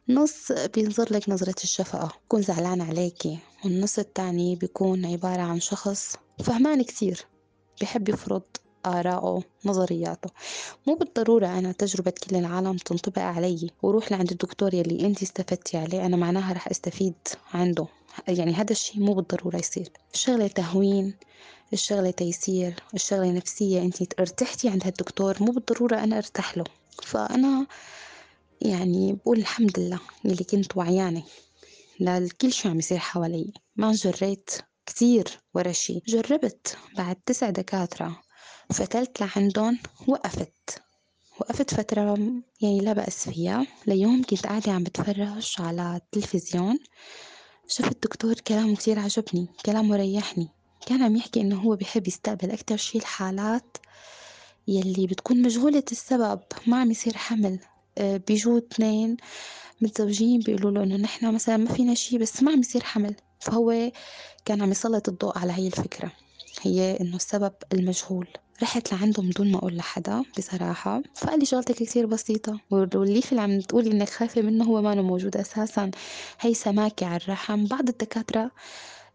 نص 0.10 0.52
بينظر 0.52 1.14
لك 1.14 1.30
نظرة 1.30 1.56
الشفقة 1.64 2.12
بيكون 2.22 2.42
زعلان 2.42 2.82
عليكي. 2.82 3.40
والنص 3.66 4.00
التاني 4.00 4.56
بيكون 4.56 5.06
عبارة 5.06 5.42
عن 5.42 5.60
شخص 5.60 6.16
فهمان 6.44 6.82
كتير 6.84 7.26
بحب 7.82 8.10
يفرض 8.10 8.42
آراءه 8.86 9.44
نظرياته. 9.66 10.30
مو 10.88 10.96
بالضرورة 10.96 11.48
أنا 11.48 11.72
تجربة 11.72 12.14
كل 12.30 12.36
العالم 12.36 12.78
تنطبق 12.78 13.20
علي 13.22 13.70
وروح 13.82 14.12
لعند 14.12 14.32
الدكتور 14.32 14.74
يلي 14.74 15.06
أنت 15.06 15.22
استفدتي 15.22 15.78
عليه 15.78 16.06
أنا 16.06 16.18
معناها 16.18 16.54
رح 16.54 16.68
أستفيد 16.68 17.14
عنده. 17.54 17.88
يعني 18.28 18.54
هذا 18.54 18.72
الشيء 18.72 19.00
مو 19.02 19.14
بالضرورة 19.14 19.58
يصير. 19.58 19.90
الشغلة 20.14 20.48
تهوين 20.48 21.14
الشغلة 21.74 22.12
تيسير 22.12 22.76
الشغلة 22.94 23.32
نفسية 23.32 23.82
أنت 23.82 24.20
ارتحتي 24.20 24.70
عند 24.70 24.84
هالدكتور 24.86 25.38
مو 25.44 25.52
بالضرورة 25.52 26.04
أنا 26.04 26.18
أرتاح 26.18 26.58
له. 26.58 26.64
فأنا 27.04 27.68
يعني 28.62 29.14
بقول 29.14 29.38
الحمد 29.38 29.80
لله 29.80 30.00
يلي 30.26 30.44
كنت 30.44 30.78
وعيانة. 30.78 31.24
لكل 32.00 32.54
شيء 32.54 32.72
عم 32.72 32.80
يصير 32.80 32.98
حوالي. 32.98 33.54
ما 33.76 33.92
جريت 33.92 34.50
كتير 34.86 35.40
ورا 35.54 35.72
شي 35.72 36.02
جربت 36.08 36.78
بعد 36.98 37.16
تسع 37.26 37.50
دكاترة 37.50 38.22
فتلت 38.74 39.22
لعندهم 39.22 39.80
وقفت. 40.08 40.82
وقفت 41.40 41.74
فترة 41.74 42.18
يعني 42.62 42.80
لا 42.80 42.94
بأس 42.94 43.30
فيها. 43.30 43.68
ليوم 43.88 44.24
كنت 44.24 44.48
قاعدة 44.48 44.72
عم 44.72 44.84
بتفرج 44.84 45.52
على 45.60 45.96
التلفزيون. 45.96 46.78
شفت 47.70 48.04
دكتور 48.04 48.34
كلامه 48.34 48.76
كتير 48.76 49.00
عجبني 49.00 49.48
كلامه 49.66 49.96
ريحني. 49.96 50.48
كان 50.88 51.04
عم 51.04 51.16
يحكي 51.16 51.42
إنه 51.42 51.62
هو 51.62 51.76
بحب 51.76 52.08
يستقبل 52.08 52.52
أكتر 52.52 52.78
شي 52.78 52.98
الحالات 52.98 53.78
يلي 54.68 55.08
بتكون 55.08 55.42
مجهولة 55.42 55.84
السبب 55.92 56.40
ما 56.68 56.82
عم 56.82 56.92
يصير 56.92 57.18
حمل. 57.18 57.60
آه، 57.98 58.18
بيجوا 58.18 58.58
اثنين 58.58 59.18
متزوجين 59.82 60.40
بيقولوا 60.40 60.72
له 60.72 60.84
إنه 60.84 60.96
نحنا 60.96 61.32
مثلا 61.32 61.58
ما 61.58 61.74
فينا 61.74 61.94
شي 61.94 62.18
بس 62.18 62.44
ما 62.44 62.52
عم 62.52 62.60
يصير 62.60 62.84
حمل. 62.84 63.16
فهو 63.40 63.92
كان 64.46 64.62
عم 64.62 64.72
يسلط 64.72 65.10
الضوء 65.10 65.38
على 65.38 65.54
هي 65.54 65.68
الفكرة 65.68 66.12
هي 66.62 66.98
إنه 67.02 67.16
السبب 67.16 67.54
المجهول 67.74 68.28
رحت 68.62 68.94
لعنده 68.94 69.24
من 69.24 69.30
دون 69.30 69.52
ما 69.52 69.58
أقول 69.58 69.78
لحدا 69.78 70.24
بصراحة. 70.38 71.02
فقال 71.16 71.40
لي 71.40 71.46
شغلتك 71.46 71.76
كتير 71.76 72.06
بسيطة. 72.06 72.60
والليف 72.72 73.32
اللي 73.32 73.42
عم 73.42 73.60
تقولي 73.60 73.92
إنك 73.92 74.10
خايفة 74.10 74.42
منه 74.42 74.66
هو 74.66 74.82
ما 74.82 74.96
موجود 74.96 75.38
أساسا. 75.38 75.92
هي 76.40 76.54
سماكة 76.54 77.06
على 77.06 77.20
الرحم. 77.24 77.66
بعض 77.66 77.90
الدكاترة 77.90 78.52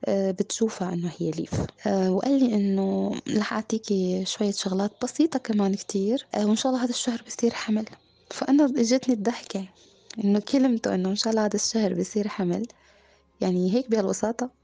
آه، 0.04 0.30
بتشوفها 0.30 0.92
إنه 0.92 1.10
هي 1.18 1.30
ليف. 1.30 1.50
آه، 1.86 2.10
وقال 2.10 2.38
لي 2.44 2.54
إنه 2.54 3.14
رح 3.36 3.52
أعطيكي 3.52 4.24
شوية 4.24 4.52
شغلات 4.52 4.92
بسيطة 5.02 5.38
كمان 5.38 5.74
كتير. 5.74 6.26
آه، 6.34 6.46
وإن 6.46 6.56
شاء 6.56 6.72
الله 6.72 6.84
هذا 6.84 6.90
الشهر 6.90 7.22
بصير 7.26 7.54
حمل. 7.54 7.84
فأنا 8.30 8.64
إجتني 8.64 9.14
الضحكة 9.14 9.64
إنه 10.24 10.40
كلمته 10.40 10.94
إنه 10.94 11.08
إن 11.08 11.16
شاء 11.16 11.30
الله 11.30 11.44
هذا 11.46 11.54
الشهر 11.56 11.94
بصير 11.94 12.28
حمل. 12.28 12.66
يعني 13.40 13.74
هيك 13.74 13.90
بهالبساطة. 13.90 14.61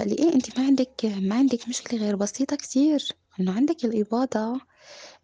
إيه 0.00 0.34
أنت 0.34 0.58
ما 0.58 0.66
عندك 0.66 1.04
ما 1.04 1.34
عندك 1.34 1.68
مشكلة 1.68 2.00
غير 2.00 2.16
بسيطة 2.16 2.56
كتير. 2.56 3.08
إنه 3.40 3.52
عندك 3.52 3.84
الإباضة 3.84 4.60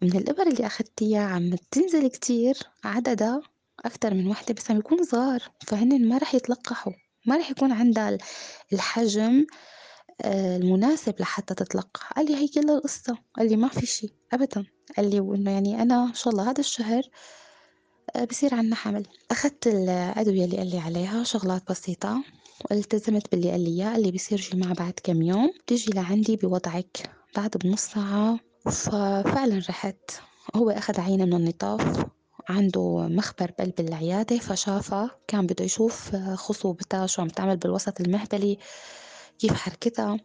من 0.01 0.17
الإبر 0.17 0.47
اللي 0.47 0.65
أخدتيها 0.65 1.21
عم 1.21 1.55
تنزل 1.71 2.07
كتير 2.07 2.57
عددها 2.83 3.41
أكتر 3.85 4.13
من 4.13 4.27
وحدة 4.27 4.53
بس 4.53 4.71
عم 4.71 4.77
يكونوا 4.77 5.05
صغار. 5.05 5.43
فهن 5.67 6.07
ما 6.07 6.17
رح 6.17 6.35
يتلقحوا 6.35 6.93
ما 7.25 7.37
رح 7.37 7.51
يكون 7.51 7.71
عندها 7.71 8.17
الحجم 8.73 9.45
آه، 10.21 10.57
المناسب 10.57 11.15
لحتى 11.19 11.53
تتلقح. 11.53 12.13
قال 12.13 12.25
لي 12.25 12.35
هي 12.35 12.47
كل 12.47 12.69
القصة. 12.69 13.17
قال 13.37 13.49
لي 13.49 13.55
ما 13.55 13.67
في 13.67 13.85
شي 13.85 14.09
أبدا. 14.33 14.65
قال 14.97 15.09
لي 15.09 15.19
وإنه 15.19 15.51
يعني 15.51 15.81
أنا 15.81 16.03
إن 16.03 16.13
شاء 16.13 16.33
الله 16.33 16.49
هذا 16.49 16.59
الشهر 16.59 17.03
آه، 18.15 18.25
بصير 18.25 18.55
عنا 18.55 18.75
حمل. 18.75 19.05
أخدت 19.31 19.67
الأدوية 19.67 20.45
اللي 20.45 20.57
قال 20.57 20.69
لي 20.69 20.79
عليها 20.79 21.23
شغلات 21.23 21.71
بسيطة. 21.71 22.23
والتزمت 22.71 23.31
باللي 23.31 23.51
قال 23.51 23.75
لي 23.75 23.83
قال 23.83 24.01
لي 24.03 24.11
بصير 24.11 24.49
جماع 24.53 24.73
بعد 24.73 24.93
كم 25.03 25.21
يوم 25.21 25.51
تيجي 25.67 25.91
لعندي 25.91 26.35
بوضعك. 26.35 27.09
بعد 27.35 27.49
بنص 27.49 27.81
ساعة 27.81 28.39
ففعلا 28.65 29.61
رحت. 29.69 30.11
هو 30.55 30.69
أخذ 30.69 31.01
عينة 31.01 31.25
من 31.25 31.33
النطاف 31.33 32.05
عنده 32.49 33.07
مخبر 33.09 33.51
بقلب 33.59 33.79
العيادة 33.79 34.37
فشافها 34.37 35.11
كان 35.27 35.47
بده 35.47 35.65
يشوف 35.65 36.15
خصوبتها 36.15 37.07
شو 37.07 37.21
عم 37.21 37.27
تعمل 37.27 37.57
بالوسط 37.57 38.01
المهبلي 38.01 38.57
كيف 39.39 39.53
حركتها. 39.53 40.17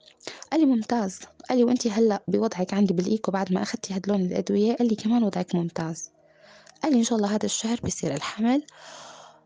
قال 0.53 0.61
لي 0.61 0.67
ممتاز. 0.67 1.19
قال 1.49 1.59
لي 1.59 1.65
وانتي 1.65 1.91
هلأ 1.91 2.23
بوضعك 2.29 2.75
عندي 2.75 2.95
بالإيكو 2.95 3.31
بعد 3.33 3.53
ما 3.53 3.63
أخذتي 3.63 3.97
هدلون 3.97 4.21
الأدوية؟ 4.21 4.77
قال 4.77 4.89
لي 4.89 4.95
كمان 4.97 5.23
وضعك 5.25 5.55
ممتاز. 5.55 6.11
قال 6.83 6.93
لي 6.93 6.99
إن 6.99 7.05
شاء 7.05 7.19
الله 7.19 7.35
هذا 7.35 7.47
الشهر 7.47 7.81
بصير 7.85 8.15
الحمل. 8.15 8.63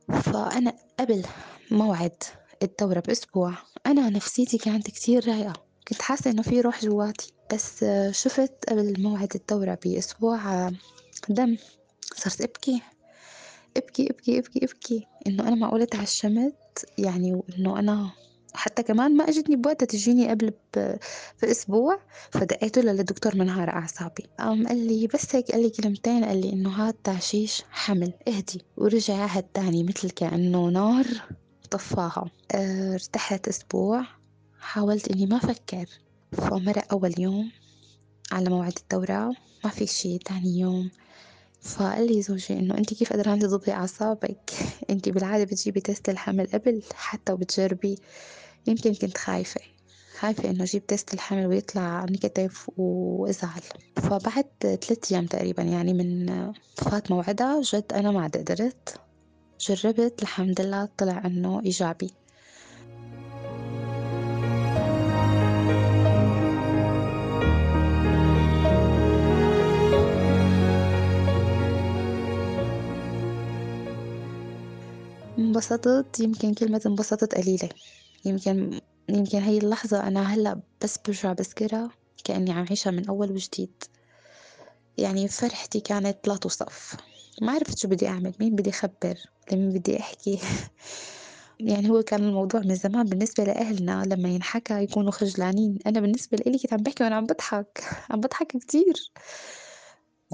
فأنا 0.09 0.73
قبل 1.01 1.25
موعد 1.71 2.23
الدورة 2.63 3.01
بأسبوع. 3.01 3.55
أنا 3.87 4.11
نفسيتي 4.11 4.59
كانت 4.59 4.87
كتير 4.87 5.29
رايقة. 5.29 5.53
كنت 5.89 6.03
حاسة 6.03 6.31
إنه 6.31 6.43
في 6.43 6.61
روح 6.61 6.85
جواتي. 6.85 7.33
بس 7.55 7.85
شفت 8.11 8.53
قبل 8.69 9.03
موعد 9.03 9.33
الدورة 9.35 9.79
بأسبوع 9.85 10.69
دم. 11.29 11.57
صرت 12.17 12.41
أبكي. 12.41 12.83
أبكي 13.77 14.11
أبكي 14.11 14.39
أبكي 14.39 14.65
أبكي. 14.65 15.07
إنه 15.27 15.49
أنا 15.49 15.57
معقولة 15.57 15.85
تعشمت؟ 15.85 16.85
يعني 16.99 17.35
وإنه 17.35 17.79
أنا 17.79 18.11
حتى 18.55 18.83
كمان 18.83 19.17
ما 19.17 19.29
أجتني 19.29 19.57
بوقتها 19.57 19.87
تجيني 19.87 20.29
قبل 20.29 20.53
بأسبوع. 21.43 22.01
فدقيت 22.31 22.79
له 22.79 22.93
للدكتور 22.93 23.37
منهار 23.37 23.69
أعصابي. 23.69 24.27
قام 24.39 24.67
قال 24.67 24.87
لي 24.87 25.07
بس 25.07 25.35
هيك 25.37 25.53
قال 25.53 25.63
لي 25.63 25.71
كلمتين. 25.71 26.25
قال 26.25 26.41
لي 26.41 26.53
إنه 26.53 26.71
هاد 26.71 26.95
تعشيش 26.95 27.63
حمل. 27.71 28.13
اهدي 28.29 28.63
ورجع 28.77 29.15
عهد 29.15 29.43
تاني. 29.43 29.85
مثل 29.85 30.11
كأنه 30.11 30.69
نار. 30.69 31.07
طفاها 31.71 32.31
آه 32.55 32.93
ارتحت 32.95 33.49
أسبوع. 33.49 34.05
حاولت 34.61 35.09
إني 35.09 35.27
ما 35.27 35.37
أفكر. 35.37 35.87
فمرق 36.33 36.93
أول 36.93 37.15
يوم 37.21 37.51
على 38.33 38.51
موعد 38.51 38.73
الدورة 38.83 39.35
ما 39.65 39.71
في 39.71 39.87
شي. 39.87 40.19
تاني 40.19 40.59
يوم 40.61 40.91
فقال 41.63 42.07
لي 42.13 42.23
زوجي 42.23 42.55
إنه 42.59 42.79
أنت 42.79 42.95
كيف 42.95 43.13
قدرانة 43.13 43.41
تضبطي 43.41 43.73
أعصابك؟ 43.73 44.51
أنت 44.91 45.09
بالعادة 45.09 45.45
بتجيبي 45.45 45.81
تيست 45.81 46.09
الحمل 46.09 46.47
قبل 46.47 46.83
حتى 46.95 47.33
وبتجربي. 47.33 47.99
يمكن 48.67 48.95
كنت 48.95 49.17
خايفة. 49.19 49.61
خايفة 50.19 50.51
إنه 50.51 50.65
أجيب 50.65 50.87
test 50.87 51.15
الحمل 51.15 51.47
ويطلع 51.47 52.05
negative 52.05 52.71
وأزعل 52.77 53.63
فبعد 53.97 54.45
ثلاثة 54.61 55.15
أيام 55.15 55.27
تقريبا 55.27 55.63
يعني 55.63 55.93
من 55.95 56.53
فات 56.77 57.11
موعدها 57.11 57.61
جد 57.63 57.93
أنا 57.93 58.11
ما 58.11 58.23
عاد 58.23 58.37
قدرت. 58.37 59.01
جربت 59.61 60.23
الحمد 60.23 60.61
لله 60.61 60.89
طلع 60.99 61.23
إنه 61.27 61.63
إيجابي. 61.65 62.11
انبسطت 75.39 76.21
يمكن 76.21 76.55
كلمة 76.55 76.83
انبسطت 76.87 77.35
قليلة. 77.35 77.69
يمكن 78.25 78.81
يمكن 79.09 79.39
هي 79.39 79.59
اللحظة 79.59 80.09
أنا 80.09 80.35
هلأ 80.35 80.61
بس 80.83 80.99
برجع 81.07 81.33
بذكرها 81.33 81.91
كأني 82.25 82.53
عم 82.53 82.67
عيشها 82.71 82.91
من 82.91 83.09
أول 83.09 83.33
وجديد. 83.33 83.85
يعني 84.99 85.29
فرحتي 85.29 85.81
كانت 85.81 86.29
لا 86.29 86.37
توصف. 86.37 86.97
ما 87.43 87.53
عرفت 87.53 87.79
شو 87.79 87.89
بدي 87.89 88.09
أعمل 88.09 88.33
مين 88.41 88.57
بدي 88.57 88.71
أخبر؟ 88.71 89.15
لمين 89.53 89.71
بدي 89.71 90.01
أحكي؟ 90.01 90.39
يعني 91.61 91.91
هو 91.91 92.03
كان 92.03 92.25
الموضوع 92.25 92.61
من 92.61 92.75
زمان 92.75 93.07
بالنسبة 93.07 93.45
لأهلنا 93.45 94.03
لما 94.07 94.29
ينحكى 94.29 94.83
يكونوا 94.83 95.11
خجلانين. 95.11 95.79
أنا 95.87 96.01
بالنسبة 96.01 96.37
لإلي 96.37 96.59
كنت 96.59 96.73
عم 96.73 96.83
بحكي 96.83 97.05
وأنا 97.05 97.17
عم 97.17 97.27
بضحك 97.27 97.85
عم 98.11 98.21
بضحك 98.21 98.47
كتير. 98.47 99.13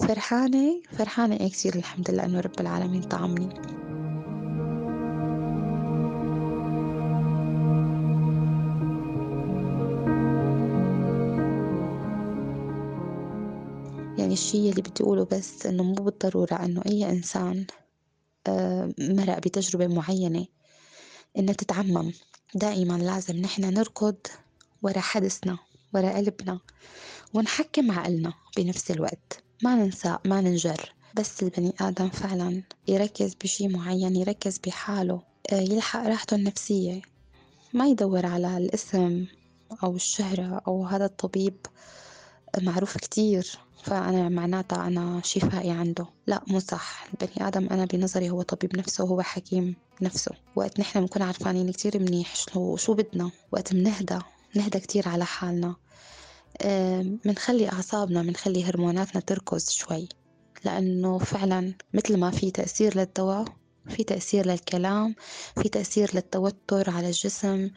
فرحانة 0.08 0.82
فرحانة 0.98 1.36
إيه 1.36 1.50
كتير 1.50 1.74
الحمد 1.74 2.10
لله 2.10 2.24
إنه 2.24 2.40
رب 2.40 2.60
العالمين 2.60 3.02
طعمني. 3.02 3.48
الشي 14.34 14.70
اللي 14.70 14.82
بدي 14.82 15.04
أقوله 15.04 15.24
بس 15.32 15.66
إنه 15.66 15.82
مو 15.82 15.94
بالضرورة 15.94 16.54
إنه 16.54 16.82
أي 16.86 17.10
إنسان 17.10 17.66
آه، 18.46 18.94
مرق 18.98 19.38
بتجربة 19.38 19.86
معينة 19.86 20.46
إنها 21.38 21.54
تتعمم. 21.54 22.12
دائما 22.54 22.94
لازم 22.98 23.36
نحن 23.36 23.62
نركض 23.64 24.16
ورا 24.82 25.00
حدثنا 25.00 25.58
ورا 25.94 26.16
قلبنا 26.16 26.60
ونحكم 27.34 27.90
عقلنا 27.90 28.32
بنفس 28.56 28.90
الوقت. 28.90 29.42
ما 29.62 29.74
ننسى 29.74 30.18
ما 30.24 30.40
ننجر. 30.40 30.94
بس 31.14 31.42
البني 31.42 31.72
آدم 31.80 32.08
فعلا 32.08 32.62
يركز 32.88 33.34
بشي 33.34 33.68
معين 33.68 34.16
يركز 34.16 34.58
بحاله 34.58 35.22
آه، 35.52 35.60
يلحق 35.60 36.06
راحته 36.06 36.34
النفسية. 36.34 37.02
ما 37.72 37.86
يدور 37.86 38.26
على 38.26 38.56
الاسم 38.56 39.26
أو 39.82 39.96
الشهرة 39.96 40.62
أو 40.66 40.86
هذا 40.86 41.04
الطبيب 41.04 41.56
معروف 42.62 42.96
كتير 42.96 43.58
فأنا 43.82 44.28
معناتها 44.28 44.86
أنا 44.86 45.20
شفائي 45.24 45.70
عنده. 45.70 46.06
لا 46.26 46.42
مو 46.46 46.58
صح. 46.58 47.06
البني 47.12 47.48
آدم 47.48 47.68
أنا 47.70 47.84
بنظري 47.84 48.30
هو 48.30 48.42
طبيب 48.42 48.76
نفسه 48.78 49.04
وهو 49.04 49.22
حكيم 49.22 49.76
نفسه. 50.02 50.30
وقت 50.56 50.80
نحن 50.80 51.00
بنكون 51.00 51.22
عرفانين 51.22 51.72
كتير 51.72 51.98
منيح 51.98 52.36
شو, 52.36 52.76
شو 52.76 52.94
بدنا. 52.94 53.30
وقت 53.52 53.74
منهدى 53.74 54.18
نهدى 54.54 54.80
كتير 54.80 55.08
على 55.08 55.24
حالنا. 55.24 55.76
منخلي 57.24 57.72
أعصابنا 57.72 58.22
منخلي 58.22 58.64
هرموناتنا 58.64 59.20
تركز 59.20 59.70
شوي. 59.70 60.08
لأنه 60.64 61.18
فعلا 61.18 61.72
مثل 61.94 62.16
ما 62.16 62.30
في 62.30 62.50
تأثير 62.50 62.98
للدواء 62.98 63.44
في 63.88 64.04
تأثير 64.04 64.46
للكلام 64.46 65.14
في 65.62 65.68
تأثير 65.68 66.10
للتوتر 66.14 66.90
على 66.90 67.06
الجسم. 67.06 67.70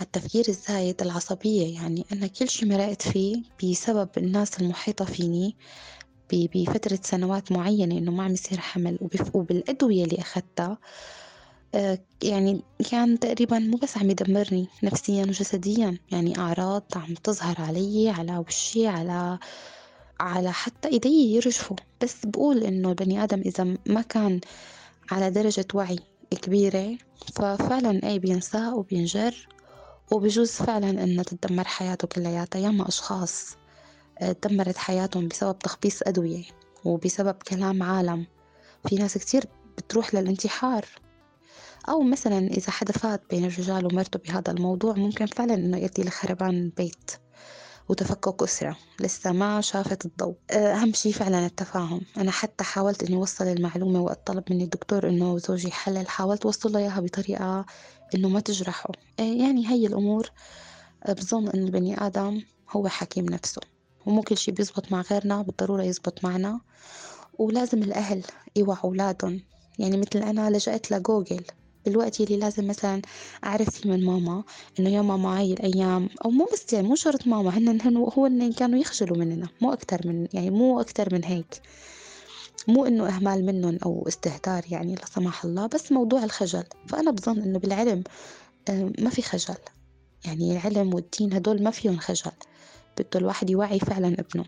التفكير 0.00 0.44
الزايد 0.48 1.02
العصبية 1.02 1.74
يعني 1.74 2.04
أنا 2.12 2.26
كل 2.26 2.48
شي 2.48 2.66
مرقت 2.66 3.02
فيه 3.02 3.42
بسبب 3.64 4.08
الناس 4.16 4.60
المحيطة 4.60 5.04
فيني 5.04 5.56
بفترة 6.32 6.98
سنوات 7.02 7.52
معينة 7.52 7.98
إنه 7.98 8.10
ما 8.10 8.22
عم 8.24 8.32
يصير 8.32 8.60
حمل 8.60 8.98
وبالأدوية 9.34 10.04
اللي 10.04 10.18
أخدتها 10.20 10.78
آه، 11.74 11.98
يعني 12.22 12.62
كان 12.90 13.18
تقريبا 13.18 13.58
مو 13.58 13.76
بس 13.76 13.98
عم 13.98 14.10
يدمرني 14.10 14.66
نفسيا 14.82 15.22
وجسديا 15.24 15.98
يعني 16.12 16.38
أعراض 16.38 16.84
عم 16.96 17.14
تظهر 17.14 17.60
علي 17.60 18.10
على 18.10 18.38
وشي 18.38 18.86
على 18.86 19.38
على 20.20 20.52
حتى 20.52 20.88
إيدي 20.88 21.08
يرجفوا. 21.08 21.76
بس 22.02 22.26
بقول 22.26 22.64
إنه 22.64 22.88
البني 22.88 23.24
آدم 23.24 23.40
إذا 23.40 23.76
ما 23.86 24.02
كان 24.02 24.40
على 25.10 25.30
درجة 25.30 25.66
وعي 25.74 25.98
كبيرة 26.30 26.96
ففعلا 27.34 28.00
أي 28.08 28.18
بينسى 28.18 28.68
وبينجر. 28.68 29.48
وبجوز 30.10 30.50
فعلا 30.50 30.90
إنه 30.90 31.22
تتدمر 31.22 31.64
حياته 31.64 32.08
كلياتها 32.08 32.58
ياما 32.58 32.88
أشخاص 32.88 33.56
دمرت 34.44 34.76
حياتهم 34.76 35.28
بسبب 35.28 35.58
تخبيص 35.58 36.02
أدوية 36.02 36.44
وبسبب 36.84 37.34
كلام 37.34 37.82
عالم. 37.82 38.26
في 38.88 38.96
ناس 38.96 39.18
كتير 39.18 39.44
بتروح 39.78 40.14
للانتحار. 40.14 40.84
أو 41.88 42.02
مثلا 42.02 42.38
إذا 42.38 42.70
حدا 42.70 42.92
فات 42.92 43.22
بين 43.30 43.44
الرجال 43.44 43.86
ومرته 43.86 44.18
بهذا 44.18 44.52
الموضوع 44.52 44.94
ممكن 44.94 45.26
فعلا 45.26 45.54
إنه 45.54 45.78
يؤدي 45.78 46.02
لخربان 46.02 46.72
بيت 46.76 47.10
وتفكك 47.88 48.42
أسرة. 48.42 48.76
لسه 49.00 49.32
ما 49.32 49.60
شافت 49.60 50.04
الضوء. 50.04 50.34
أهم 50.50 50.92
شي 50.92 51.12
فعلا 51.12 51.46
التفاهم. 51.46 52.00
أنا 52.16 52.30
حتى 52.30 52.64
حاولت 52.64 53.02
إني 53.02 53.16
أوصل 53.16 53.44
المعلومة 53.46 54.02
وقت 54.02 54.26
طلب 54.26 54.44
مني 54.50 54.64
الدكتور 54.64 55.08
إنه 55.08 55.38
زوجي 55.38 55.68
يحلل 55.68 56.08
حاولت 56.08 56.44
أوصل 56.44 56.72
له 56.72 56.78
إياها 56.78 57.00
بطريقة 57.00 57.66
إنه 58.14 58.28
ما 58.28 58.40
تجرحه. 58.40 58.92
يعني 59.18 59.68
هي 59.68 59.86
الأمور 59.86 60.30
بظن 61.08 61.48
إن 61.48 61.62
البني 61.64 62.06
آدم 62.06 62.42
هو 62.70 62.88
حكيم 62.88 63.24
نفسه 63.26 63.60
ومو 64.06 64.22
كل 64.22 64.36
شي 64.38 64.52
بيزبط 64.52 64.92
مع 64.92 65.00
غيرنا 65.00 65.42
بالضرورة 65.42 65.82
يزبط 65.82 66.24
معنا. 66.24 66.60
ولازم 67.38 67.82
الأهل 67.82 68.22
يوعوا 68.56 68.84
أولادهم. 68.84 69.40
يعني 69.78 69.96
مثل 69.96 70.18
أنا 70.18 70.50
لجأت 70.50 70.92
لجوجل. 70.92 71.44
بالوقت 71.84 72.20
يلي 72.20 72.36
لازم 72.36 72.66
مثلا 72.68 73.02
أعرف 73.44 73.70
فيه 73.70 73.90
من 73.90 74.04
ماما 74.04 74.44
إنه 74.80 74.90
يا 74.90 75.02
ماما 75.02 75.38
هاي 75.38 75.52
الأيام 75.52 76.08
أو 76.24 76.30
مو 76.30 76.48
بس 76.52 76.72
يعني 76.72 76.88
مو 76.88 76.94
شرط 76.94 77.26
ماما 77.26 77.58
هن 77.58 77.80
هن 77.80 77.96
هو 77.96 78.26
إن 78.26 78.52
كانوا 78.52 78.78
يخجلوا 78.78 79.16
مننا 79.16 79.48
مو 79.60 79.72
أكتر 79.72 80.00
من 80.08 80.28
يعني 80.32 80.50
مو 80.50 80.80
أكتر 80.80 81.14
من 81.14 81.24
هيك. 81.24 81.60
مو 82.68 82.86
إنه 82.86 83.08
إهمال 83.08 83.46
منهم 83.46 83.78
أو 83.84 84.04
استهتار 84.08 84.64
يعني 84.70 84.94
لا 84.94 85.06
سمح 85.06 85.44
الله 85.44 85.66
بس 85.66 85.92
موضوع 85.92 86.24
الخجل. 86.24 86.64
فأنا 86.88 87.10
بظن 87.10 87.42
إنه 87.42 87.58
بالعلم 87.58 88.04
آه، 88.68 88.92
ما 88.98 89.10
في 89.10 89.22
خجل. 89.22 89.54
يعني 90.24 90.52
العلم 90.52 90.94
والدين 90.94 91.32
هدول 91.32 91.62
ما 91.62 91.70
فيهم 91.70 91.98
خجل. 91.98 92.32
بده 92.98 93.20
الواحد 93.20 93.50
يوعي 93.50 93.78
فعلا 93.78 94.08
ابنه. 94.08 94.44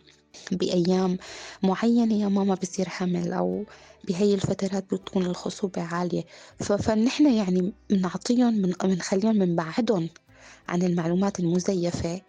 بأيام 0.53 1.19
معينة 1.63 2.15
يا 2.15 2.29
ماما 2.29 2.55
بصير 2.55 2.89
حمل 2.89 3.33
أو 3.33 3.65
بهي 4.09 4.35
الفترات 4.35 4.95
بتكون 4.95 5.27
الخصوبة 5.27 5.83
عالية. 5.83 6.25
فنحن 6.59 7.33
يعني 7.33 7.73
بنعطيهم 7.91 8.55
من 8.55 8.73
بنخليهم 8.85 9.39
بنبعدهم 9.39 10.09
عن 10.69 10.83
المعلومات 10.83 11.41
المزيفة 11.41 12.21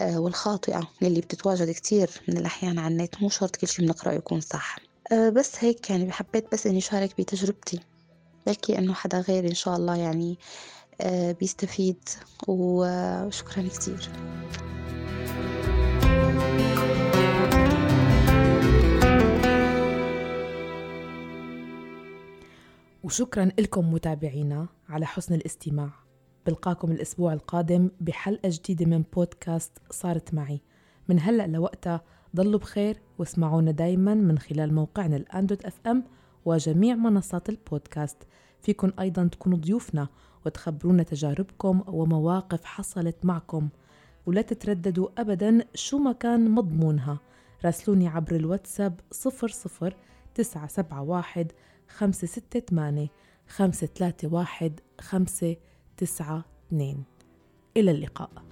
آه، 0.00 0.20
والخاطئة 0.20 0.88
اللي 1.02 1.20
بتتواجد 1.20 1.70
كتير 1.70 2.10
من 2.28 2.36
الأحيان 2.38 2.78
على 2.78 2.92
النت. 2.94 3.22
مو 3.22 3.28
شرط 3.28 3.56
كل 3.56 3.68
شي 3.68 3.82
بنقرأه 3.82 4.12
يكون 4.12 4.40
صح. 4.40 4.91
آه، 5.12 5.28
بس 5.28 5.64
هيك 5.64 5.90
يعني 5.90 6.12
حبيت 6.12 6.52
بس 6.52 6.66
إني 6.66 6.80
شارك 6.80 7.14
بتجربتي 7.18 7.80
بلكي 8.46 8.78
إنه 8.78 8.94
حدا 8.94 9.20
غيري 9.20 9.48
إن 9.48 9.54
شاء 9.54 9.76
الله 9.76 9.96
يعني 9.96 10.38
آه، 11.00 11.32
بيستفيد 11.32 12.08
وشكرا 12.48 13.68
كتير. 13.68 14.10
وشكرا 23.04 23.50
لكم 23.58 23.92
متابعينا 23.92 24.66
على 24.88 25.06
حسن 25.06 25.34
الاستماع. 25.34 25.90
بلقاكم 26.46 26.90
الأسبوع 26.92 27.32
القادم 27.32 27.90
بحلقة 28.00 28.48
جديدة 28.48 28.86
من 28.86 29.04
بودكاست 29.12 29.72
صارت 29.90 30.34
معي. 30.34 30.60
من 31.08 31.20
هلأ 31.20 31.46
لوقتها 31.46 32.00
ضلوا 32.36 32.60
بخير 32.60 33.00
واسمعونا 33.18 33.70
دايما 33.70 34.14
من 34.14 34.38
خلال 34.38 34.74
موقعنا 34.74 35.16
الأندوت 35.16 35.64
أف 35.64 35.78
أم 35.86 36.04
وجميع 36.44 36.94
منصات 36.94 37.48
البودكاست. 37.48 38.16
فيكن 38.62 38.92
أيضا 39.00 39.26
تكونوا 39.26 39.58
ضيوفنا 39.58 40.08
وتخبرونا 40.46 41.02
تجاربكم 41.02 41.84
ومواقف 41.86 42.64
حصلت 42.64 43.16
معكم. 43.24 43.68
ولا 44.26 44.42
تترددوا 44.42 45.08
أبدا 45.18 45.64
شو 45.74 45.98
ما 45.98 46.12
كان 46.12 46.50
مضمونها. 46.50 47.18
راسلوني 47.64 48.08
عبر 48.08 48.36
الواتساب 48.36 49.00
00 49.10 49.92
971 50.34 51.46
خمسة 51.88 52.26
ستة 52.26 52.58
تمانية 52.58 53.08
خمسة 53.48 53.86
ثلاثة 53.86 54.28
واحد 54.34 54.80
خمسة 55.00 55.56
تسعة 55.96 56.44
اثنين. 56.68 57.04
إلى 57.76 57.90
اللقاء. 57.90 58.51